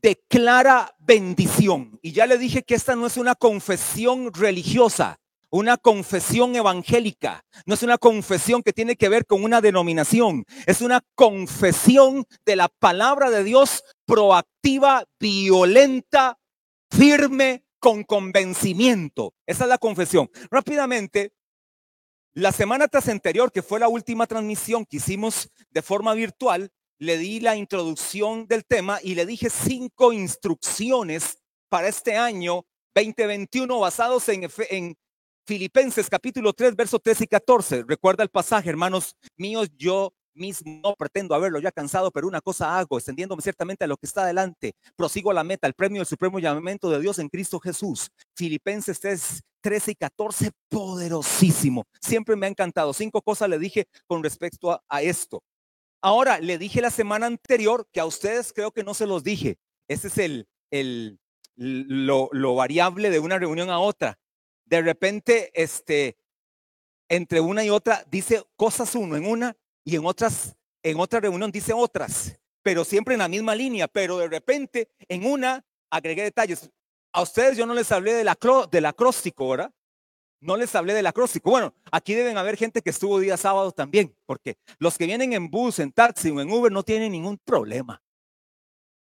[0.00, 1.98] declara bendición.
[2.02, 5.18] Y ya le dije que esta no es una confesión religiosa,
[5.50, 7.44] una confesión evangélica.
[7.66, 10.44] No es una confesión que tiene que ver con una denominación.
[10.66, 16.38] Es una confesión de la palabra de Dios proactiva, violenta,
[16.90, 19.34] firme, con convencimiento.
[19.46, 20.28] Esa es la confesión.
[20.50, 21.32] Rápidamente,
[22.34, 27.16] la semana tras anterior, que fue la última transmisión que hicimos de forma virtual, le
[27.16, 32.64] di la introducción del tema y le dije cinco instrucciones para este año
[32.94, 34.96] 2021 basados en, en
[35.46, 37.84] Filipenses capítulo 3, versos 13 y 14.
[37.86, 42.78] Recuerda el pasaje, hermanos míos, yo mismo no pretendo haberlo ya cansado, pero una cosa
[42.78, 46.38] hago, extendiéndome ciertamente a lo que está adelante, prosigo la meta, el premio del supremo
[46.38, 48.10] llamamiento de Dios en Cristo Jesús.
[48.36, 51.84] Filipenses 3, 13 y 14, poderosísimo.
[52.00, 52.92] Siempre me ha encantado.
[52.92, 55.42] Cinco cosas le dije con respecto a esto.
[56.00, 59.58] Ahora, le dije la semana anterior que a ustedes creo que no se los dije.
[59.88, 61.18] Ese es el, el,
[61.56, 64.18] lo, lo variable de una reunión a otra.
[64.64, 66.16] De repente, este,
[67.08, 71.50] entre una y otra, dice cosas uno en una y en otras, en otra reunión
[71.50, 76.70] dice otras, pero siempre en la misma línea, pero de repente en una agregué detalles.
[77.12, 78.28] A ustedes yo no les hablé del,
[78.70, 79.72] del acróstico, ¿verdad?
[80.40, 81.50] No les hablé del acróstico.
[81.50, 85.50] Bueno, aquí deben haber gente que estuvo día sábado también, porque los que vienen en
[85.50, 88.00] bus, en taxi o en Uber no tienen ningún problema.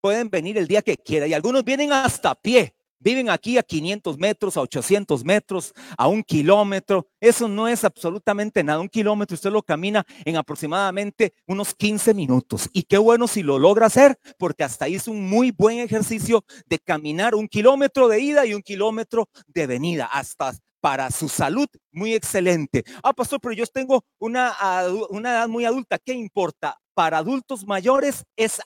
[0.00, 2.74] Pueden venir el día que quieran y algunos vienen hasta pie.
[2.98, 7.06] Viven aquí a 500 metros, a 800 metros, a un kilómetro.
[7.20, 8.80] Eso no es absolutamente nada.
[8.80, 12.70] Un kilómetro usted lo camina en aproximadamente unos 15 minutos.
[12.72, 16.78] Y qué bueno si lo logra hacer, porque hasta es un muy buen ejercicio de
[16.78, 20.06] caminar un kilómetro de ida y un kilómetro de venida.
[20.06, 20.54] Hasta
[20.86, 22.84] para su salud, muy excelente.
[23.02, 24.54] Ah, pastor, pero yo tengo una,
[25.10, 25.98] una edad muy adulta.
[25.98, 26.78] ¿Qué importa?
[26.94, 28.60] Para adultos mayores es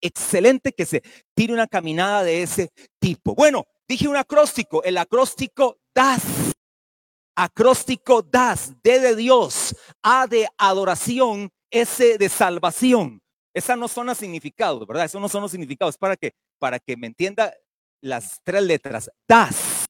[0.00, 1.02] excelente que se
[1.34, 3.34] tire una caminada de ese tipo.
[3.34, 6.52] Bueno, Dije un acróstico, el acróstico DAS.
[7.36, 13.20] Acróstico DAS, D de Dios, A de adoración, S de salvación.
[13.54, 15.04] Esas no son los significados, ¿verdad?
[15.04, 15.96] Eso no son los significados.
[15.96, 17.54] Para que, para que me entienda
[18.02, 19.08] las tres letras.
[19.28, 19.84] DAS,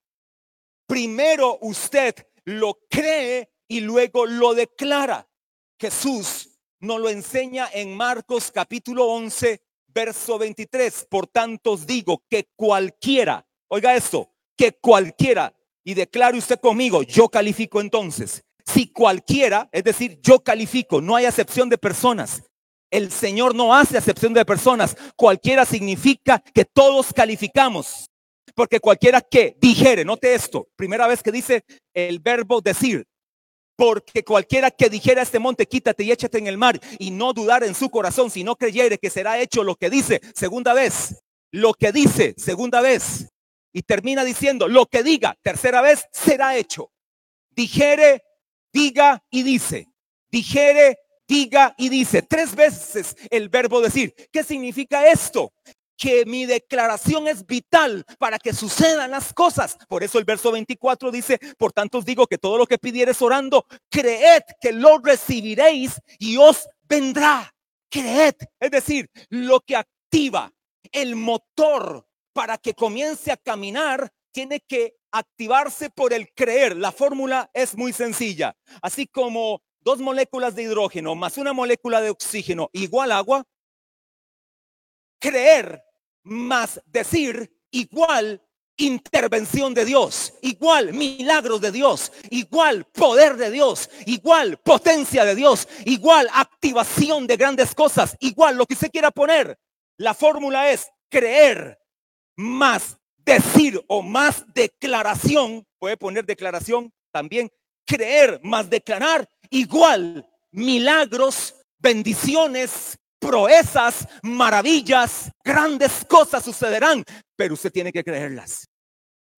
[0.85, 5.25] Primero usted lo cree y luego lo declara.
[5.79, 11.07] Jesús nos lo enseña en Marcos capítulo 11, verso 23.
[11.09, 17.29] Por tanto os digo que cualquiera, oiga esto, que cualquiera, y declare usted conmigo, yo
[17.29, 18.43] califico entonces.
[18.65, 22.43] Si cualquiera, es decir, yo califico, no hay acepción de personas.
[22.89, 24.95] El Señor no hace acepción de personas.
[25.15, 28.07] Cualquiera significa que todos calificamos.
[28.53, 31.63] Porque cualquiera que dijere, note esto, primera vez que dice
[31.93, 33.05] el verbo decir,
[33.77, 37.33] porque cualquiera que dijera a este monte, quítate y échate en el mar, y no
[37.33, 41.23] dudar en su corazón, si no creyere que será hecho lo que dice, segunda vez,
[41.51, 43.29] lo que dice, segunda vez,
[43.73, 46.91] y termina diciendo, lo que diga, tercera vez, será hecho.
[47.49, 48.21] Dijere,
[48.71, 49.87] diga y dice.
[50.29, 52.21] Dijere, diga y dice.
[52.21, 54.13] Tres veces el verbo decir.
[54.31, 55.53] ¿Qué significa esto?
[56.01, 59.77] que mi declaración es vital para que sucedan las cosas.
[59.87, 63.21] Por eso el verso 24 dice, por tanto os digo que todo lo que pidieres
[63.21, 67.53] orando, creed que lo recibiréis y os vendrá.
[67.87, 70.51] Creed, es decir, lo que activa
[70.91, 76.75] el motor para que comience a caminar tiene que activarse por el creer.
[76.77, 78.55] La fórmula es muy sencilla.
[78.81, 83.43] Así como dos moléculas de hidrógeno más una molécula de oxígeno igual agua,
[85.19, 85.83] creer
[86.23, 88.43] más decir igual
[88.77, 95.67] intervención de Dios, igual milagros de Dios, igual poder de Dios, igual potencia de Dios,
[95.85, 99.57] igual activación de grandes cosas, igual lo que se quiera poner.
[99.97, 101.79] La fórmula es creer
[102.37, 102.97] más
[103.33, 107.49] decir o más declaración, puede poner declaración también,
[107.85, 117.05] creer más declarar, igual milagros, bendiciones, proezas, maravillas, grandes cosas sucederán,
[117.35, 118.67] pero usted tiene que creerlas.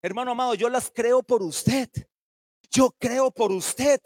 [0.03, 1.89] Hermano amado, yo las creo por usted.
[2.71, 4.01] Yo creo por usted.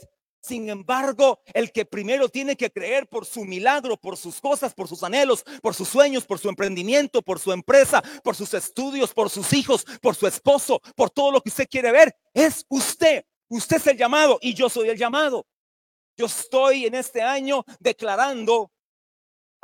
[0.47, 4.87] Sin embargo, el que primero tiene que creer por su milagro, por sus cosas, por
[4.87, 9.29] sus anhelos, por sus sueños, por su emprendimiento, por su empresa, por sus estudios, por
[9.29, 13.25] sus hijos, por su esposo, por todo lo que usted quiere ver, es usted.
[13.49, 15.47] Usted es el llamado y yo soy el llamado.
[16.17, 18.71] Yo estoy en este año declarando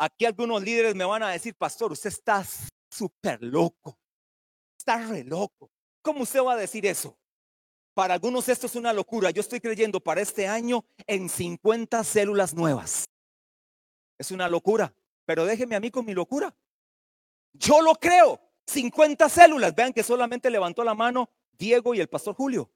[0.02, 2.44] Aquí algunos líderes me van a decir, pastor, usted está
[2.90, 3.96] súper loco.
[4.76, 5.70] Está re loco.
[6.02, 7.16] ¿Cómo usted va a decir eso?
[7.94, 9.30] Para algunos esto es una locura.
[9.30, 13.10] Yo estoy creyendo para este año en 50 células nuevas.
[14.18, 14.94] Es una locura.
[15.24, 16.54] Pero déjeme a mí con mi locura.
[17.52, 18.40] Yo lo creo.
[18.66, 19.74] 50 células.
[19.74, 22.70] Vean que solamente levantó la mano Diego y el pastor Julio.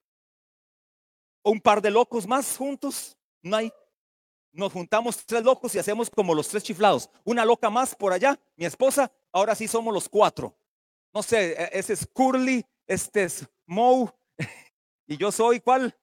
[1.42, 3.16] Un par de locos más juntos.
[3.42, 3.72] No hay
[4.56, 7.10] nos juntamos tres locos y hacemos como los tres chiflados.
[7.24, 10.56] Una loca más por allá, mi esposa, ahora sí somos los cuatro.
[11.12, 14.10] No sé, e, ese es Curly, este es Moe,
[15.06, 15.96] y yo soy, ¿cuál?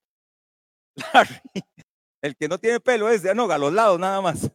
[2.22, 4.50] El que no tiene pelo es de Anoga, a los lados nada más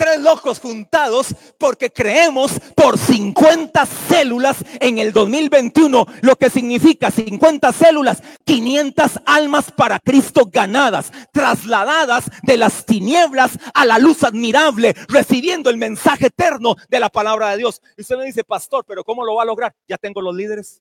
[0.00, 7.70] tres locos juntados porque creemos por 50 células en el 2021, lo que significa 50
[7.70, 15.68] células, 500 almas para Cristo ganadas, trasladadas de las tinieblas a la luz admirable, recibiendo
[15.68, 17.82] el mensaje eterno de la palabra de Dios.
[17.98, 19.74] Y usted me dice, pastor, pero ¿cómo lo va a lograr?
[19.86, 20.80] Ya tengo los líderes.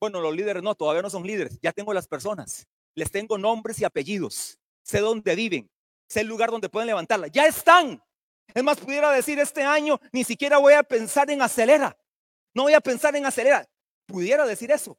[0.00, 2.66] Bueno, los líderes no, todavía no son líderes, ya tengo las personas.
[2.94, 4.58] Les tengo nombres y apellidos.
[4.82, 5.70] Sé dónde viven,
[6.08, 7.26] es el lugar donde pueden levantarla.
[7.28, 8.02] Ya están.
[8.54, 11.96] Es más, pudiera decir este año, ni siquiera voy a pensar en acelera.
[12.54, 13.68] No voy a pensar en acelera.
[14.06, 14.98] Pudiera decir eso.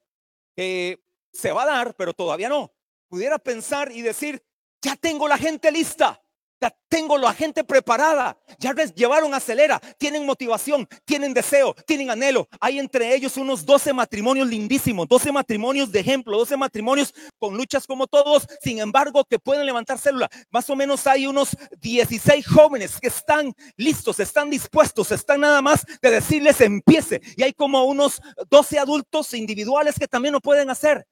[0.55, 0.99] Que
[1.33, 2.71] se va a dar, pero todavía no.
[3.07, 4.43] Pudiera pensar y decir,
[4.81, 6.18] ya tengo la gente lista.
[6.61, 8.37] Ya tengo la gente preparada.
[8.59, 9.79] Ya les llevaron acelera.
[9.97, 12.47] Tienen motivación, tienen deseo, tienen anhelo.
[12.59, 17.87] Hay entre ellos unos 12 matrimonios lindísimos, 12 matrimonios de ejemplo, 12 matrimonios con luchas
[17.87, 20.29] como todos, sin embargo, que pueden levantar célula.
[20.51, 25.85] Más o menos hay unos 16 jóvenes que están listos, están dispuestos, están nada más
[26.01, 27.21] de decirles empiece.
[27.37, 31.05] Y hay como unos 12 adultos individuales que también lo pueden hacer.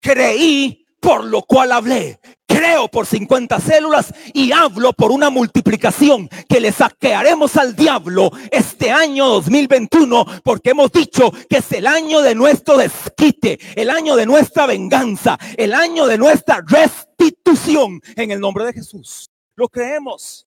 [0.00, 2.20] Creí por lo cual hablé
[2.58, 8.90] creo por 50 células y hablo por una multiplicación que le saquearemos al diablo este
[8.90, 14.26] año 2021 porque hemos dicho que es el año de nuestro desquite, el año de
[14.26, 19.30] nuestra venganza, el año de nuestra restitución en el nombre de Jesús.
[19.54, 20.44] Lo creemos.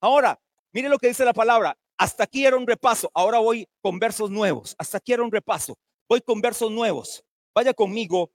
[0.00, 0.40] Ahora,
[0.72, 1.76] mire lo que dice la palabra.
[1.96, 3.08] Hasta aquí era un repaso.
[3.14, 4.74] Ahora voy con versos nuevos.
[4.78, 5.78] Hasta aquí era un repaso.
[6.08, 7.22] Voy con versos nuevos.
[7.54, 8.32] Vaya conmigo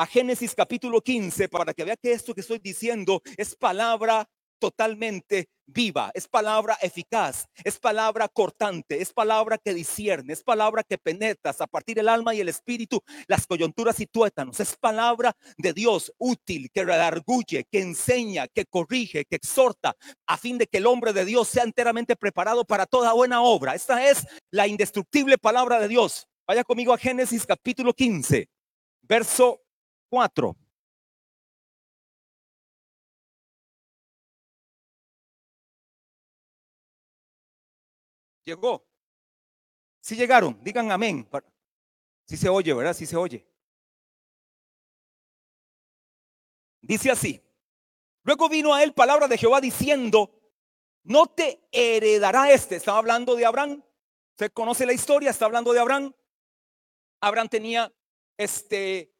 [0.00, 4.26] a Génesis capítulo 15 para que vea que esto que estoy diciendo es palabra
[4.58, 10.96] totalmente viva, es palabra eficaz, es palabra cortante, es palabra que discierne, es palabra que
[10.96, 15.74] penetra a partir del alma y el espíritu, las coyunturas y tuétanos, es palabra de
[15.74, 19.94] Dios útil, que redarguye, que enseña, que corrige, que exhorta,
[20.26, 23.74] a fin de que el hombre de Dios sea enteramente preparado para toda buena obra.
[23.74, 26.26] Esta es la indestructible palabra de Dios.
[26.46, 28.48] Vaya conmigo a Génesis capítulo 15,
[29.02, 29.60] verso
[30.10, 30.56] 4.
[38.44, 38.84] Llegó.
[40.00, 41.28] Si llegaron, digan amén.
[42.24, 42.94] Si se oye, ¿verdad?
[42.94, 43.46] Si se oye.
[46.80, 47.40] Dice así.
[48.22, 50.40] Luego vino a él palabra de Jehová diciendo,
[51.04, 52.76] no te heredará este.
[52.76, 53.82] Estaba hablando de Abraham.
[54.32, 56.12] Usted conoce la historia, está hablando de Abraham.
[57.20, 57.92] Abraham tenía
[58.36, 59.12] este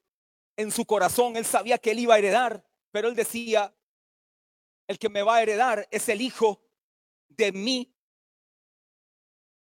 [0.60, 3.74] en su corazón, él sabía que él iba a heredar, pero él decía,
[4.86, 6.60] el que me va a heredar es el hijo
[7.28, 7.94] de mi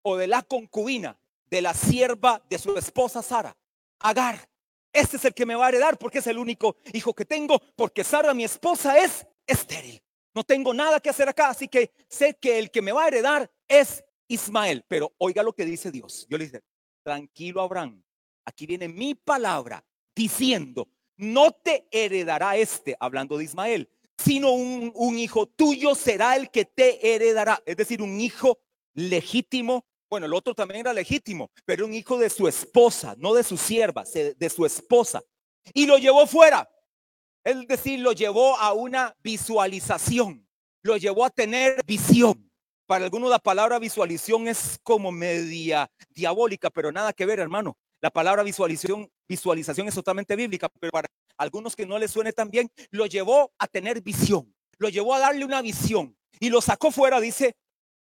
[0.01, 3.55] o de la concubina de la sierva de su esposa Sara,
[3.99, 4.49] Agar.
[4.91, 7.59] Este es el que me va a heredar porque es el único hijo que tengo,
[7.75, 10.01] porque Sara, mi esposa, es estéril.
[10.33, 13.07] No tengo nada que hacer acá, así que sé que el que me va a
[13.07, 14.83] heredar es Ismael.
[14.87, 16.25] Pero oiga lo que dice Dios.
[16.29, 16.63] Yo le dice,
[17.03, 18.03] tranquilo Abraham,
[18.45, 19.83] aquí viene mi palabra
[20.19, 26.49] diciendo, no te heredará este, hablando de Ismael, sino un, un hijo tuyo será el
[26.49, 27.61] que te heredará.
[27.65, 28.59] Es decir, un hijo
[28.93, 33.43] legítimo bueno, el otro también era legítimo, pero un hijo de su esposa, no de
[33.43, 35.21] su sierva, de su esposa.
[35.71, 36.67] Y lo llevó fuera.
[37.43, 40.47] Es decir, lo llevó a una visualización,
[40.81, 42.49] lo llevó a tener visión.
[42.87, 47.77] Para algunos la palabra visualización es como media diabólica, pero nada que ver, hermano.
[48.01, 51.07] La palabra visualización, visualización es totalmente bíblica, pero para
[51.37, 55.19] algunos que no les suene tan bien, lo llevó a tener visión, lo llevó a
[55.19, 57.55] darle una visión y lo sacó fuera, dice,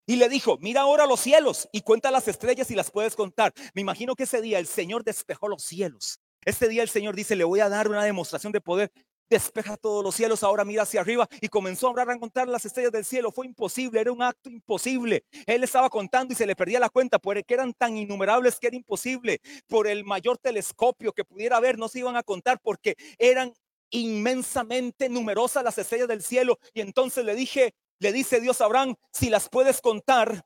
[0.07, 3.55] y le dijo, mira ahora los cielos y cuenta las estrellas y las puedes contar.
[3.73, 6.21] Me imagino que ese día el Señor despejó los cielos.
[6.45, 8.93] Este día el Señor dice, le voy a dar una demostración de poder.
[9.31, 12.65] Despeja todos los cielos, ahora mira hacia arriba y comenzó a hablar a contar las
[12.65, 13.33] estrellas del cielo.
[13.33, 15.25] Fue imposible, era un acto imposible.
[15.47, 18.77] Él estaba contando y se le perdía la cuenta porque eran tan innumerables que era
[18.77, 19.41] imposible.
[19.67, 23.55] Por el mayor telescopio que pudiera ver, no se iban a contar porque eran
[23.91, 26.59] inmensamente numerosas las estrellas del cielo.
[26.75, 30.45] Y entonces le dije, le dice Dios a Abraham, si las puedes contar,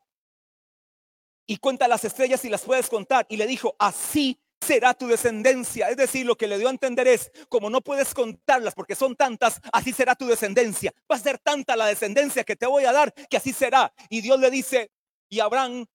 [1.48, 3.26] y cuenta las estrellas si las puedes contar.
[3.28, 5.88] Y le dijo, así será tu descendencia.
[5.88, 9.16] Es decir, lo que le dio a entender es, como no puedes contarlas porque son
[9.16, 10.92] tantas, así será tu descendencia.
[11.10, 13.92] Va a ser tanta la descendencia que te voy a dar que así será.
[14.08, 14.90] Y Dios le dice,
[15.28, 15.86] y Abraham,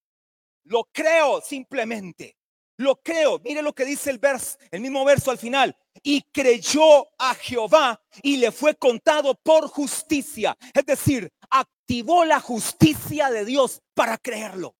[0.65, 2.37] lo creo simplemente.
[2.77, 3.39] Lo creo.
[3.43, 5.75] Mire lo que dice el verso, el mismo verso al final.
[6.01, 10.57] Y creyó a Jehová y le fue contado por justicia.
[10.73, 14.75] Es decir, activó la justicia de Dios para creerlo.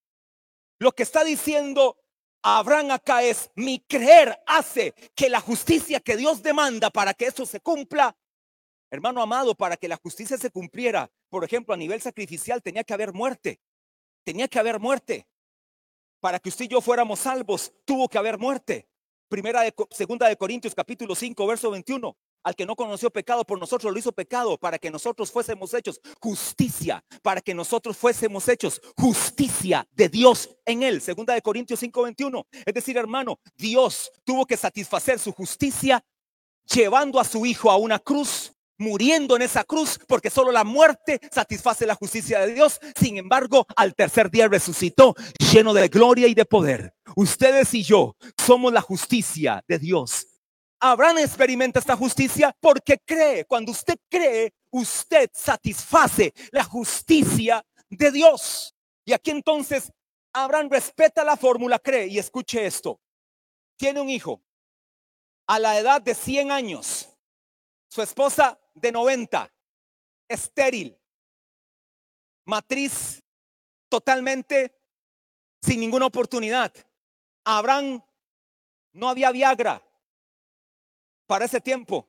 [0.79, 1.97] Lo que está diciendo
[2.43, 7.45] Abraham acá es, mi creer hace que la justicia que Dios demanda para que eso
[7.45, 8.15] se cumpla,
[8.91, 12.93] hermano amado, para que la justicia se cumpliera, por ejemplo, a nivel sacrificial tenía que
[12.93, 13.61] haber muerte.
[14.25, 15.25] Tenía que haber muerte
[16.19, 18.87] para que usted y yo fuéramos salvos, tuvo que haber muerte.
[19.27, 22.15] Primera de, segunda de Corintios capítulo 5, verso 21.
[22.43, 25.99] Al que no conoció pecado por nosotros lo hizo pecado para que nosotros fuésemos hechos
[26.19, 31.01] justicia, para que nosotros fuésemos hechos justicia de Dios en él.
[31.01, 32.47] Segunda de Corintios 5, 21.
[32.65, 36.03] Es decir, hermano, Dios tuvo que satisfacer su justicia
[36.65, 41.19] llevando a su hijo a una cruz muriendo en esa cruz, porque solo la muerte
[41.31, 42.79] satisface la justicia de Dios.
[42.99, 45.15] Sin embargo, al tercer día resucitó
[45.51, 46.93] lleno de gloria y de poder.
[47.15, 50.27] Ustedes y yo somos la justicia de Dios.
[50.85, 53.45] Abraham experimenta esta justicia porque cree.
[53.45, 58.75] Cuando usted cree, usted satisface la justicia de Dios.
[59.05, 59.93] Y aquí entonces
[60.33, 62.99] Abraham respeta la fórmula, cree y escuche esto.
[63.77, 64.43] Tiene un hijo
[65.47, 67.07] a la edad de 100 años.
[67.87, 69.49] Su esposa de 90,
[70.27, 70.99] estéril,
[72.43, 73.23] matriz
[73.87, 74.75] totalmente
[75.61, 76.73] sin ninguna oportunidad.
[77.45, 78.03] Abraham
[78.91, 79.81] no había Viagra
[81.33, 82.07] para ese tiempo.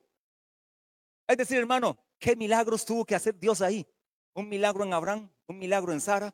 [1.27, 3.83] Es decir, hermano, ¿qué milagros tuvo que hacer Dios ahí?
[4.35, 6.31] Un milagro en Abraham, un milagro en Sara.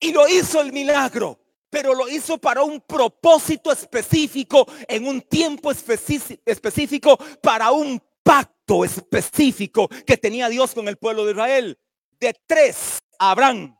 [0.00, 1.38] Y lo hizo el milagro,
[1.70, 9.86] pero lo hizo para un propósito específico, en un tiempo específico, para un pacto específico
[10.04, 11.78] que tenía Dios con el pueblo de Israel.
[12.18, 13.78] De tres, Abraham,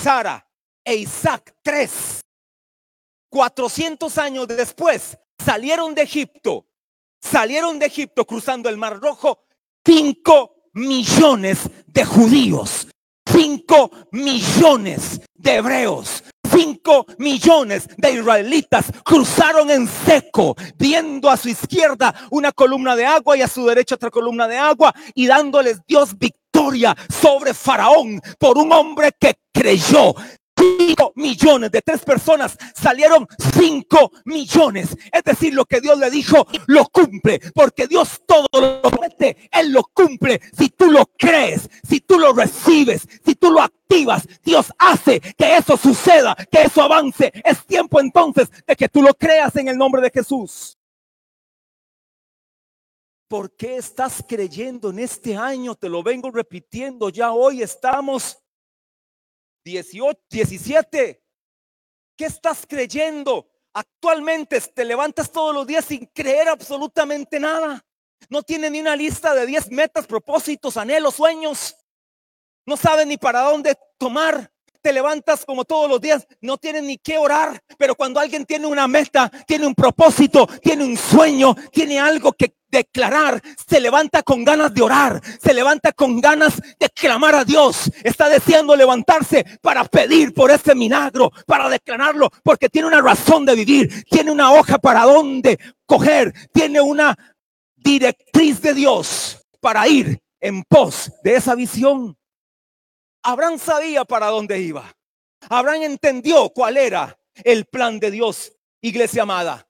[0.00, 0.48] Sara
[0.84, 2.20] e Isaac, tres.
[3.28, 6.68] Cuatrocientos años después salieron de Egipto,
[7.20, 9.40] salieron de Egipto cruzando el Mar Rojo,
[9.84, 12.88] cinco millones de judíos,
[13.24, 16.22] cinco millones de hebreos,
[16.56, 23.36] 5 millones de israelitas cruzaron en seco, viendo a su izquierda una columna de agua
[23.36, 28.56] y a su derecha otra columna de agua y dándoles Dios victoria sobre Faraón por
[28.58, 30.14] un hombre que creyó.
[30.58, 34.96] 5 millones de tres personas salieron 5 millones.
[35.12, 39.72] Es decir, lo que Dios le dijo lo cumple, porque Dios todo lo promete, Él
[39.72, 40.40] lo cumple.
[40.56, 45.56] Si tú lo crees, si tú lo recibes, si tú lo activas, Dios hace que
[45.56, 47.32] eso suceda, que eso avance.
[47.44, 50.78] Es tiempo entonces de que tú lo creas en el nombre de Jesús.
[53.28, 55.74] ¿Por qué estás creyendo en este año?
[55.74, 58.38] Te lo vengo repitiendo, ya hoy estamos
[59.66, 61.22] 18, 17.
[62.16, 63.48] ¿Qué estás creyendo?
[63.74, 67.84] Actualmente te levantas todos los días sin creer absolutamente nada.
[68.30, 71.76] No tiene ni una lista de 10 metas, propósitos, anhelos, sueños.
[72.64, 74.52] No sabe ni para dónde tomar.
[74.80, 78.68] te levantas como todos los días, no tienes ni que orar, pero cuando alguien tiene
[78.68, 84.44] una meta, tiene un propósito, tiene un sueño, tiene algo que declarar, se levanta con
[84.44, 89.84] ganas de orar, se levanta con ganas de clamar a Dios, está deseando levantarse para
[89.84, 94.78] pedir por ese milagro, para declararlo, porque tiene una razón de vivir, tiene una hoja
[94.78, 97.16] para dónde coger, tiene una
[97.76, 102.16] directriz de Dios para ir en pos de esa visión.
[103.22, 104.94] Abraham sabía para dónde iba.
[105.48, 109.66] Abraham entendió cuál era el plan de Dios, iglesia amada.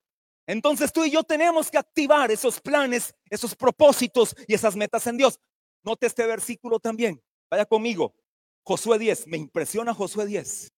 [0.47, 5.17] Entonces tú y yo tenemos que activar esos planes, esos propósitos y esas metas en
[5.17, 5.41] Dios.
[5.83, 7.23] Note este versículo también.
[7.51, 8.15] Vaya conmigo.
[8.63, 9.27] Josué 10.
[9.27, 10.73] Me impresiona Josué 10.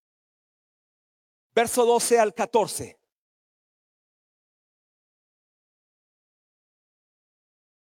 [1.54, 2.98] Verso 12 al 14.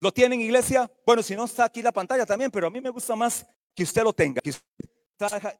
[0.01, 0.91] ¿Lo tienen iglesia?
[1.05, 3.45] Bueno, si no está aquí la pantalla también, pero a mí me gusta más
[3.75, 4.41] que usted lo tenga.
[4.41, 4.65] Que usted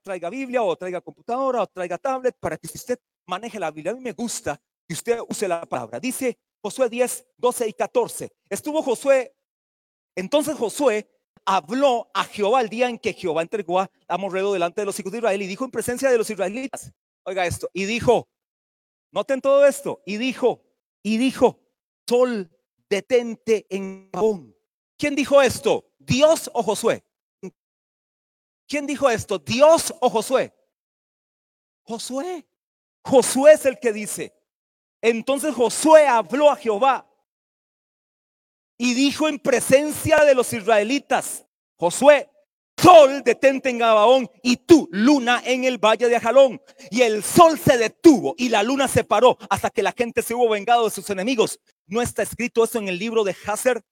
[0.02, 3.92] traiga, Biblia o traiga computadora o traiga tablet para que usted maneje la Biblia.
[3.92, 4.60] A mí me gusta
[4.94, 6.00] usted use la palabra.
[6.00, 8.32] Dice Josué 10, 12 y 14.
[8.50, 9.36] Estuvo Josué,
[10.16, 11.10] entonces Josué
[11.46, 15.12] habló a Jehová el día en que Jehová entregó a Amorredo delante de los hijos
[15.12, 16.92] de Israel y dijo en presencia de los israelitas,
[17.24, 18.30] oiga esto, y dijo,
[19.12, 20.64] noten todo esto, y dijo,
[21.04, 21.60] y dijo,
[22.08, 22.50] sol
[22.90, 24.56] detente en Gabón.
[24.98, 25.92] ¿Quién dijo esto?
[25.98, 27.04] ¿Dios o Josué?
[28.68, 29.40] ¿Quién dijo esto?
[29.40, 30.54] ¿Dios o Josué?
[31.84, 32.46] Josué.
[33.04, 34.34] Josué es el que dice.
[35.02, 37.08] Entonces Josué habló a Jehová
[38.78, 42.30] y dijo en presencia de los israelitas, Josué,
[42.78, 46.62] sol detente en Gabaón y tú, luna, en el valle de Ajalón.
[46.90, 50.34] Y el sol se detuvo y la luna se paró hasta que la gente se
[50.34, 51.60] hubo vengado de sus enemigos.
[51.88, 53.84] ¿No está escrito eso en el libro de Hazer?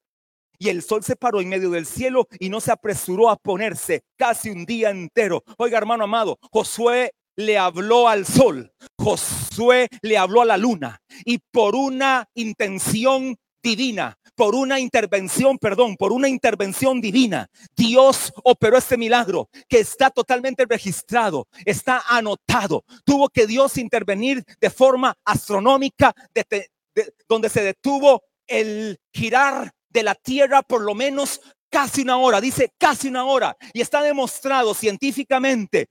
[0.58, 4.04] Y el sol se paró en medio del cielo y no se apresuró a ponerse
[4.18, 5.44] casi un día entero.
[5.58, 11.38] Oiga, hermano amado, Josué le habló al sol, Josué le habló a la luna y
[11.38, 18.98] por una intención divina, por una intervención, perdón, por una intervención divina, Dios operó este
[18.98, 22.84] milagro que está totalmente registrado, está anotado.
[23.06, 26.14] Tuvo que Dios intervenir de forma astronómica,
[27.30, 31.40] donde se detuvo el girar de la tierra por lo menos
[31.72, 35.88] casi una hora, dice casi una hora, y está demostrado científicamente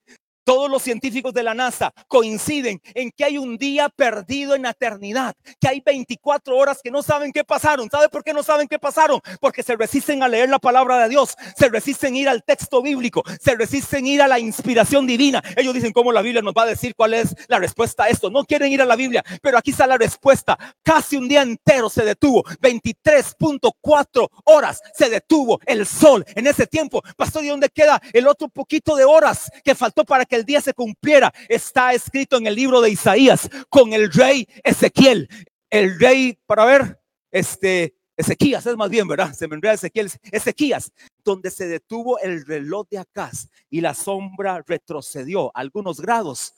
[0.49, 4.71] todos los científicos de la NASA coinciden en que hay un día perdido en la
[4.71, 7.91] eternidad, que hay 24 horas que no saben qué pasaron.
[7.91, 9.21] ¿Sabe por qué no saben qué pasaron?
[9.43, 12.81] Porque se resisten a leer la palabra de Dios, se resisten a ir al texto
[12.81, 15.43] bíblico, se resisten a ir a la inspiración divina.
[15.55, 18.31] Ellos dicen cómo la Biblia nos va a decir cuál es la respuesta a esto.
[18.31, 20.57] No quieren ir a la Biblia, pero aquí está la respuesta.
[20.83, 27.03] Casi un día entero se detuvo, 23.4 horas se detuvo el sol en ese tiempo.
[27.19, 30.61] Pastor, ¿y dónde queda el otro poquito de horas que faltó para que el día
[30.61, 35.29] se cumpliera, está escrito en el libro de Isaías con el rey Ezequiel.
[35.71, 39.33] El rey, para ver, este, Ezequías es más bien, ¿verdad?
[39.33, 44.65] Se me enreda Ezequiel, Ezequías, donde se detuvo el reloj de Acaz y la sombra
[44.67, 46.55] retrocedió algunos grados,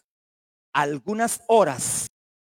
[0.73, 2.07] algunas horas,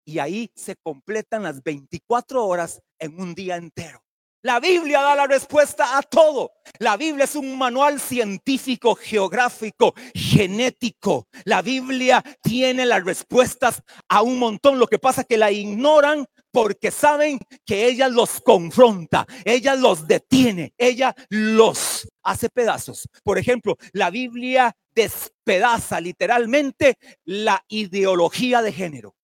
[0.06, 4.02] y ahí se completan las 24 horas en un día entero.
[4.44, 6.52] La Biblia da la respuesta a todo.
[6.78, 11.28] La Biblia es un manual científico, geográfico, genético.
[11.46, 14.78] La Biblia tiene las respuestas a un montón.
[14.78, 20.06] Lo que pasa es que la ignoran porque saben que ella los confronta, ella los
[20.06, 23.08] detiene, ella los hace pedazos.
[23.22, 29.14] Por ejemplo, la Biblia despedaza literalmente la ideología de género.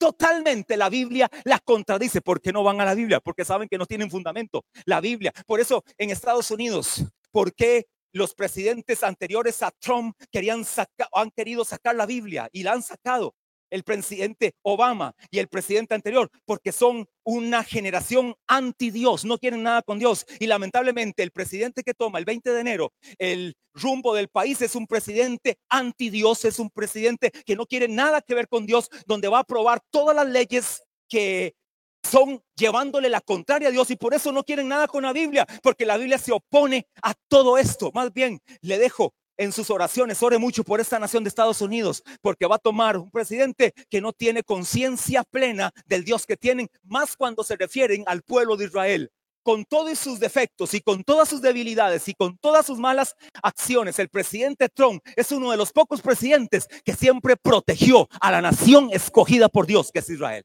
[0.00, 2.22] Totalmente la Biblia la contradice.
[2.22, 3.20] ¿Por qué no van a la Biblia?
[3.20, 4.64] Porque saben que no tienen fundamento.
[4.86, 5.30] La Biblia.
[5.46, 11.30] Por eso en Estados Unidos, ¿por qué los presidentes anteriores a Trump querían sacar, han
[11.30, 13.34] querido sacar la Biblia y la han sacado?
[13.70, 19.62] El presidente Obama y el presidente anterior, porque son una generación anti Dios, no quieren
[19.62, 20.26] nada con Dios.
[20.38, 24.74] Y lamentablemente el presidente que toma el 20 de enero el rumbo del país es
[24.74, 28.88] un presidente anti Dios, es un presidente que no quiere nada que ver con Dios,
[29.06, 31.54] donde va a aprobar todas las leyes que
[32.02, 35.46] son llevándole la contraria a Dios y por eso no quieren nada con la Biblia,
[35.62, 37.90] porque la Biblia se opone a todo esto.
[37.92, 42.02] Más bien, le dejo en sus oraciones, ore mucho por esta nación de Estados Unidos,
[42.20, 46.68] porque va a tomar un presidente que no tiene conciencia plena del Dios que tienen,
[46.84, 49.10] más cuando se refieren al pueblo de Israel.
[49.42, 53.98] Con todos sus defectos y con todas sus debilidades y con todas sus malas acciones,
[53.98, 58.90] el presidente Trump es uno de los pocos presidentes que siempre protegió a la nación
[58.92, 60.44] escogida por Dios, que es Israel.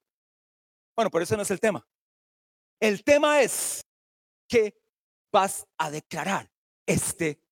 [0.96, 1.86] Bueno, por eso no es el tema.
[2.80, 3.82] El tema es
[4.48, 4.74] que
[5.34, 6.50] vas a declarar
[6.88, 7.45] este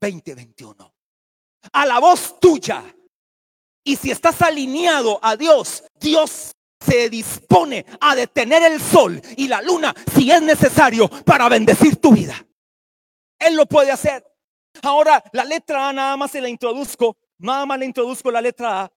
[0.00, 0.94] 2021.
[1.72, 2.82] A la voz tuya
[3.84, 9.60] Y si estás alineado a Dios, Dios se dispone a detener el sol y la
[9.62, 12.46] luna si es necesario para bendecir tu vida.
[13.38, 14.24] Él lo puede hacer.
[14.82, 18.82] Ahora, la letra A nada más se la introduzco, nada más le introduzco la letra
[18.82, 18.92] A.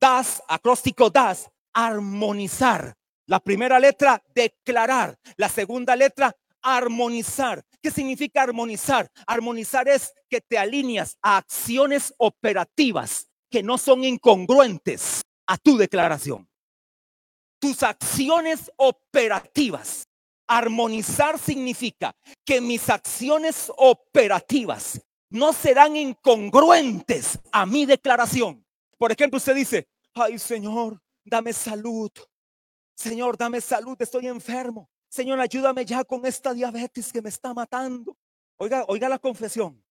[0.00, 2.96] Das, acróstico das, armonizar.
[3.26, 5.18] La primera letra, declarar.
[5.36, 6.34] La segunda letra,
[6.66, 7.64] armonizar.
[7.80, 9.08] ¿Qué significa armonizar?
[9.24, 16.48] Armonizar es que te alineas a acciones operativas que no son incongruentes a tu declaración.
[17.60, 20.08] Tus acciones operativas.
[20.48, 22.12] Armonizar significa
[22.44, 25.00] que mis acciones operativas
[25.30, 28.64] no serán incongruentes a mi declaración.
[28.98, 32.10] Por ejemplo, usted dice, ay Señor, dame salud.
[32.96, 34.88] Señor, dame salud, estoy enfermo.
[35.16, 38.18] Señor, ayúdame ya con esta diabetes que me está matando.
[38.58, 39.82] Oiga, oiga la confesión.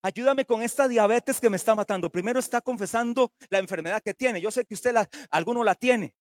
[0.00, 2.10] Ayúdame con esta diabetes que me está matando.
[2.10, 4.40] Primero está confesando la enfermedad que tiene.
[4.40, 6.14] Yo sé que usted la, alguno la tiene,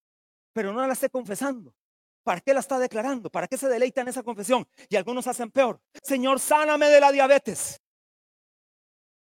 [0.51, 1.73] pero no la esté confesando.
[2.21, 3.29] ¿Para qué la está declarando?
[3.29, 4.67] ¿Para qué se deleita en esa confesión?
[4.89, 5.79] Y algunos hacen peor.
[6.03, 7.81] Señor, sáname de la diabetes.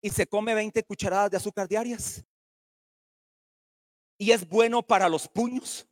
[0.01, 2.25] Y se come 20 cucharadas de azúcar diarias.
[4.17, 5.87] Y es bueno para los puños.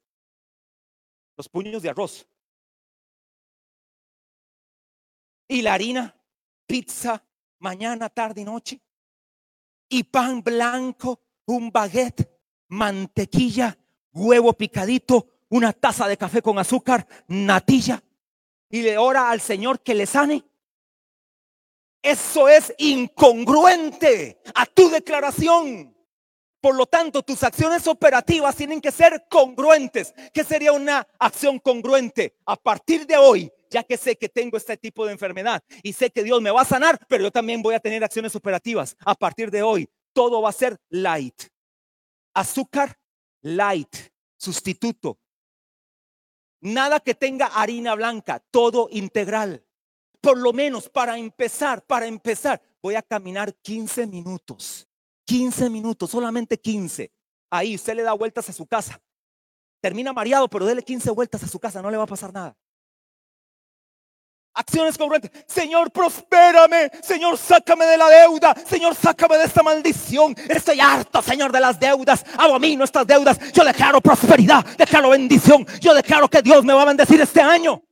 [1.36, 2.26] Los puños de arroz.
[5.48, 6.16] Y la harina,
[6.66, 7.22] pizza,
[7.58, 8.80] mañana, tarde y noche.
[9.88, 12.28] Y pan blanco, un baguette,
[12.68, 13.76] mantequilla,
[14.12, 18.02] huevo picadito, una taza de café con azúcar, natilla.
[18.70, 20.44] Y le ora al Señor que le sane.
[22.02, 25.94] Eso es incongruente a tu declaración.
[26.60, 30.14] Por lo tanto, tus acciones operativas tienen que ser congruentes.
[30.32, 32.36] ¿Qué sería una acción congruente?
[32.46, 36.10] A partir de hoy, ya que sé que tengo este tipo de enfermedad y sé
[36.10, 38.96] que Dios me va a sanar, pero yo también voy a tener acciones operativas.
[39.00, 41.42] A partir de hoy, todo va a ser light.
[42.32, 42.96] Azúcar,
[43.42, 43.96] light,
[44.38, 45.18] sustituto.
[46.60, 49.66] Nada que tenga harina blanca, todo integral.
[50.20, 54.88] Por lo menos para empezar, para empezar, voy a caminar 15 minutos
[55.24, 57.12] 15 minutos, solamente 15.
[57.50, 59.00] Ahí usted le da vueltas a su casa.
[59.80, 62.56] Termina mareado, pero dele 15 vueltas a su casa, no le va a pasar nada.
[64.54, 65.32] Acciones congruentes.
[65.46, 66.88] Señor, prospérame.
[67.02, 68.54] Señor, sácame de la deuda.
[68.54, 70.34] Señor, sácame de esta maldición.
[70.48, 72.24] Estoy harto, Señor, de las deudas.
[72.38, 73.36] Abomino estas deudas.
[73.52, 74.64] Yo declaro prosperidad.
[74.76, 75.66] Declaro bendición.
[75.80, 77.82] Yo declaro que Dios me va a bendecir este año.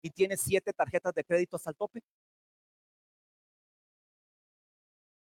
[0.00, 2.02] Y tiene siete tarjetas de crédito hasta el tope.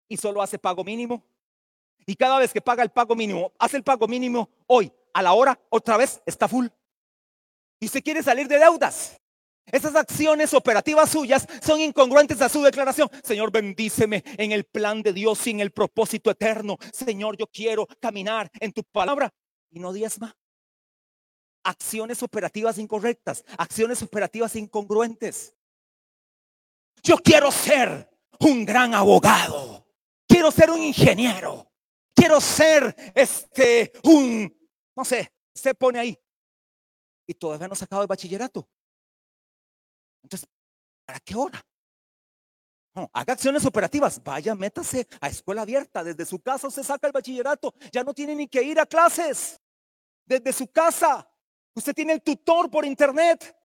[0.07, 1.21] Y solo hace pago mínimo.
[2.05, 5.33] Y cada vez que paga el pago mínimo, hace el pago mínimo hoy, a la
[5.33, 6.67] hora, otra vez está full.
[7.81, 9.18] Y se quiere salir de deudas.
[9.71, 13.09] Esas acciones operativas suyas son incongruentes a su declaración.
[13.23, 16.77] Señor, bendíceme en el plan de Dios y en el propósito eterno.
[16.91, 19.33] Señor, yo quiero caminar en tu palabra
[19.69, 20.35] y no diezma.
[21.63, 25.53] Acciones operativas incorrectas, acciones operativas incongruentes.
[27.03, 29.85] Yo quiero ser un gran abogado.
[30.27, 31.69] Quiero ser un ingeniero
[32.19, 34.53] quiero ser este un,
[34.95, 36.19] no sé, se pone ahí.
[37.25, 38.67] Y todavía no sacado el bachillerato.
[40.23, 40.47] Entonces,
[41.05, 41.61] ¿para qué hora?
[42.95, 44.21] No, haga acciones operativas.
[44.23, 46.03] Vaya, métase a escuela abierta.
[46.03, 47.73] Desde su casa se saca el bachillerato.
[47.91, 49.59] Ya no tiene ni que ir a clases.
[50.25, 51.29] Desde su casa.
[51.75, 53.55] Usted tiene el tutor por internet.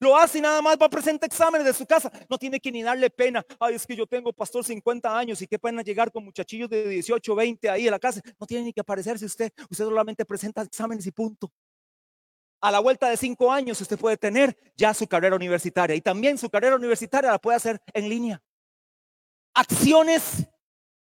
[0.00, 2.10] Lo hace y nada más va a presentar exámenes de su casa.
[2.28, 3.44] No tiene que ni darle pena.
[3.60, 6.88] Ay, es que yo tengo pastor 50 años y qué pena llegar con muchachillos de
[6.88, 8.20] 18, 20 ahí en la casa.
[8.40, 9.52] No tiene ni que aparecerse usted.
[9.70, 11.52] Usted solamente presenta exámenes y punto.
[12.62, 16.38] A la vuelta de cinco años usted puede tener ya su carrera universitaria y también
[16.38, 18.40] su carrera universitaria la puede hacer en línea.
[19.52, 20.46] Acciones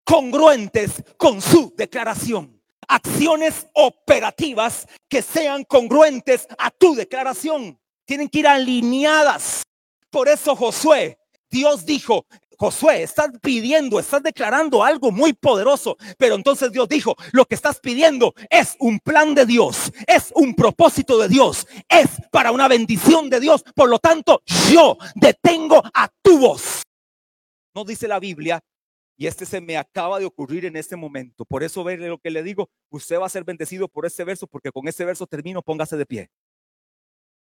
[0.04, 2.62] congruentes con su declaración.
[2.86, 9.64] Acciones operativas que sean congruentes a tu declaración tienen que ir alineadas.
[10.08, 11.18] Por eso Josué,
[11.50, 12.26] Dios dijo,
[12.60, 17.80] Josué, estás pidiendo, estás declarando algo muy poderoso, pero entonces Dios dijo, lo que estás
[17.80, 23.30] pidiendo es un plan de Dios, es un propósito de Dios, es para una bendición
[23.30, 23.64] de Dios.
[23.74, 26.82] Por lo tanto, yo detengo a tu voz.
[27.74, 28.60] No dice la Biblia,
[29.16, 31.46] y este se me acaba de ocurrir en este momento.
[31.46, 34.46] Por eso verle lo que le digo, usted va a ser bendecido por este verso,
[34.46, 36.30] porque con este verso termino, póngase de pie.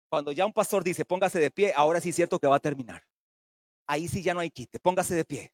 [0.09, 2.59] Cuando ya un pastor dice, póngase de pie, ahora sí es cierto que va a
[2.59, 3.03] terminar.
[3.87, 5.53] Ahí sí ya no hay quite, póngase de pie.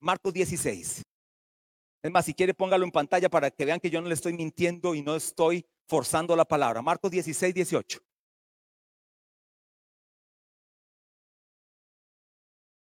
[0.00, 1.02] Marcos 16.
[2.02, 4.32] Es más, si quiere póngalo en pantalla para que vean que yo no le estoy
[4.32, 6.82] mintiendo y no estoy forzando la palabra.
[6.82, 8.00] Marcos 16, 18.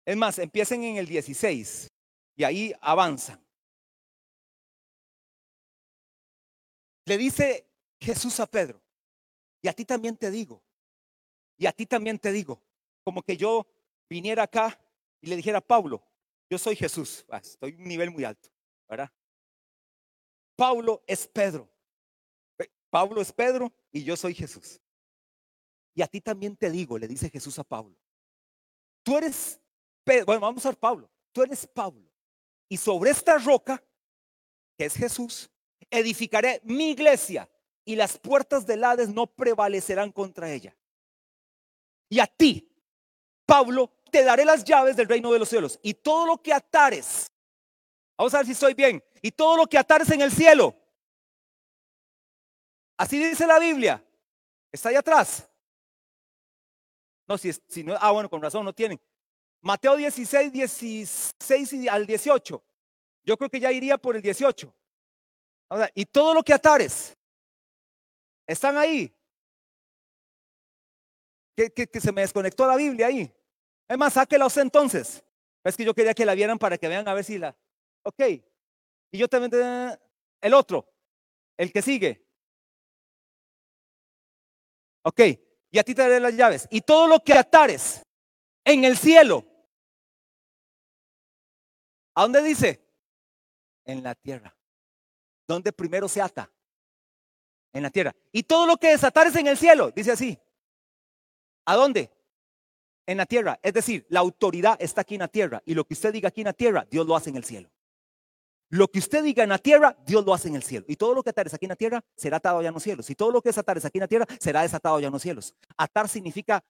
[0.06, 1.88] Es más, empiecen en el 16
[2.36, 3.40] y ahí avanzan.
[7.06, 7.70] Le dice
[8.00, 8.82] Jesús a Pedro,
[9.62, 10.64] y a ti también te digo,
[11.58, 12.62] y a ti también te digo,
[13.04, 13.68] como que yo
[14.14, 14.80] viniera acá
[15.22, 16.06] y le dijera, Pablo,
[16.48, 18.48] yo soy Jesús, ah, estoy un nivel muy alto,
[18.88, 19.12] ¿verdad?
[20.56, 21.68] Pablo es Pedro.
[22.92, 24.80] Pablo es Pedro y yo soy Jesús.
[25.96, 27.96] Y a ti también te digo, le dice Jesús a Pablo,
[29.02, 29.60] tú eres
[30.04, 32.08] Pedro, bueno, vamos a ver Pablo, tú eres Pablo.
[32.70, 33.84] Y sobre esta roca,
[34.78, 35.50] que es Jesús,
[35.90, 37.50] edificaré mi iglesia
[37.84, 40.76] y las puertas del Hades no prevalecerán contra ella.
[42.10, 42.70] Y a ti,
[43.46, 45.80] Pablo, te daré las llaves del reino de los cielos.
[45.82, 47.32] Y todo lo que atares,
[48.16, 50.76] vamos a ver si estoy bien, y todo lo que atares en el cielo.
[52.96, 54.06] Así dice la Biblia.
[54.72, 55.50] Está ahí atrás.
[57.28, 59.02] No, si, si no, ah, bueno, con razón no tienen.
[59.62, 62.64] Mateo 16, 16 al 18.
[63.24, 64.72] Yo creo que ya iría por el 18.
[65.96, 67.18] y todo lo que atares,
[68.46, 69.12] están ahí.
[71.56, 73.32] Que, que, se me desconectó la Biblia ahí.
[73.88, 75.24] Es más, sáquela usted entonces.
[75.64, 77.56] Es que yo quería que la vieran para que vean a ver si la.
[78.04, 78.20] Ok.
[79.12, 80.00] Y yo también.
[80.42, 80.88] El otro.
[81.58, 82.26] El que sigue.
[85.04, 85.22] Ok.
[85.72, 86.68] Y a ti te daré las llaves.
[86.70, 88.04] Y todo lo que atares
[88.64, 89.46] en el cielo.
[92.16, 92.86] ¿A dónde dice?
[93.86, 94.56] En la tierra.
[95.48, 96.50] Donde primero se ata
[97.74, 98.16] en la tierra.
[98.32, 100.40] Y todo lo que desatares en el cielo, dice así.
[101.66, 102.12] ¿A dónde?
[103.06, 103.60] En la tierra.
[103.62, 105.62] Es decir, la autoridad está aquí en la tierra.
[105.66, 107.70] Y lo que usted diga aquí en la tierra, Dios lo hace en el cielo.
[108.70, 110.86] Lo que usted diga en la tierra, Dios lo hace en el cielo.
[110.88, 113.10] Y todo lo que atares aquí en la tierra será atado allá en los cielos.
[113.10, 115.54] Y todo lo que desatares aquí en la tierra será desatado allá en los cielos.
[115.78, 116.64] Atar significa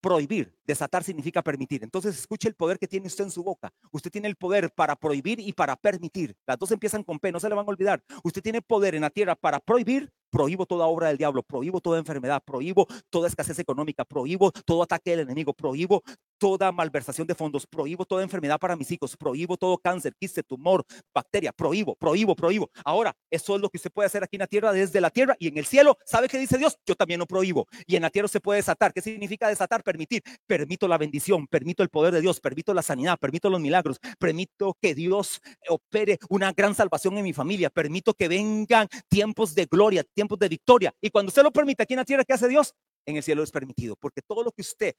[0.00, 1.82] prohibir, desatar significa permitir.
[1.82, 3.72] Entonces escuche el poder que tiene usted en su boca.
[3.90, 6.36] Usted tiene el poder para prohibir y para permitir.
[6.46, 8.02] Las dos empiezan con P, no se le van a olvidar.
[8.22, 11.98] Usted tiene poder en la tierra para prohibir, prohíbo toda obra del diablo, prohíbo toda
[11.98, 16.02] enfermedad, prohíbo toda escasez económica, prohíbo todo ataque del enemigo, prohíbo
[16.38, 20.84] toda malversación de fondos, prohíbo toda enfermedad para mis hijos, prohíbo todo cáncer, quiste, tumor,
[21.12, 22.70] bacteria, prohíbo, prohíbo, prohíbo.
[22.84, 25.36] Ahora, eso es lo que usted puede hacer aquí en la tierra desde la tierra
[25.38, 25.98] y en el cielo.
[26.06, 26.78] ¿Sabe qué dice Dios?
[26.86, 27.66] Yo también lo prohíbo.
[27.86, 28.92] Y en la tierra se puede desatar.
[28.92, 29.82] ¿Qué significa desatar?
[29.82, 30.22] Permitir.
[30.46, 34.76] Permito la bendición, permito el poder de Dios, permito la sanidad, permito los milagros, permito
[34.80, 40.04] que Dios opere una gran salvación en mi familia, permito que vengan tiempos de gloria,
[40.18, 40.92] tiempos de victoria.
[41.00, 42.74] Y cuando usted lo permite aquí en la tierra, ¿qué hace Dios?
[43.06, 44.96] En el cielo es permitido, porque todo lo que usted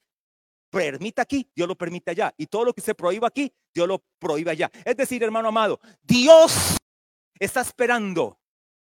[0.70, 2.32] permita aquí, Dios lo permite allá.
[2.38, 4.70] Y todo lo que se prohíba aquí, Dios lo prohíbe allá.
[4.82, 6.78] Es decir, hermano amado, Dios
[7.38, 8.40] está esperando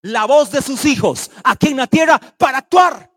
[0.01, 3.13] la voz de sus hijos aquí en la tierra para actuar.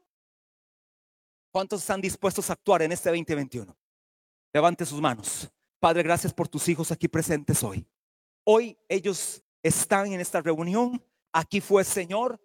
[1.50, 3.74] ¿Cuántos están dispuestos a actuar en este 2021?
[4.52, 5.50] Levante sus manos.
[5.80, 7.88] Padre, gracias por tus hijos aquí presentes hoy.
[8.43, 11.02] Hoy ellos están en esta reunión.
[11.32, 12.38] Aquí fue, Señor,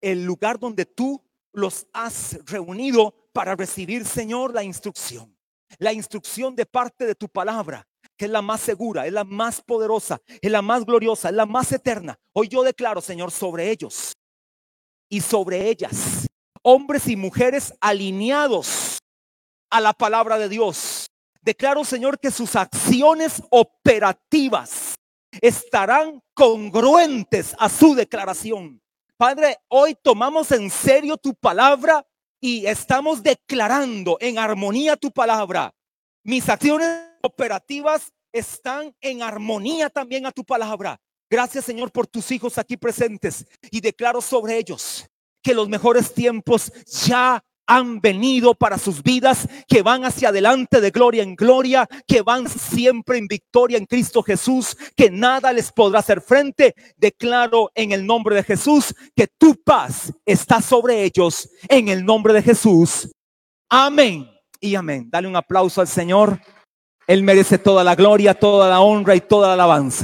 [0.00, 5.36] el lugar donde tú los has reunido para recibir, Señor, la instrucción.
[5.78, 7.86] La instrucción de parte de tu palabra,
[8.16, 11.46] que es la más segura, es la más poderosa, es la más gloriosa, es la
[11.46, 12.18] más eterna.
[12.32, 14.12] Hoy yo declaro, Señor, sobre ellos
[15.08, 16.26] y sobre ellas,
[16.62, 18.98] hombres y mujeres alineados
[19.70, 21.06] a la palabra de Dios.
[21.40, 24.94] Declaro, Señor, que sus acciones operativas
[25.40, 28.82] estarán congruentes a su declaración.
[29.20, 32.06] Padre, hoy tomamos en serio tu palabra
[32.40, 35.74] y estamos declarando en armonía tu palabra.
[36.24, 36.88] Mis acciones
[37.20, 40.98] operativas están en armonía también a tu palabra.
[41.28, 45.06] Gracias Señor por tus hijos aquí presentes y declaro sobre ellos
[45.42, 50.90] que los mejores tiempos ya han venido para sus vidas, que van hacia adelante de
[50.90, 56.00] gloria en gloria, que van siempre en victoria en Cristo Jesús, que nada les podrá
[56.00, 56.74] hacer frente.
[56.96, 62.32] Declaro en el nombre de Jesús que tu paz está sobre ellos en el nombre
[62.32, 63.08] de Jesús.
[63.68, 64.28] Amén
[64.58, 65.08] y amén.
[65.08, 66.40] Dale un aplauso al Señor.
[67.06, 69.98] Él merece toda la gloria, toda la honra y toda la alabanza.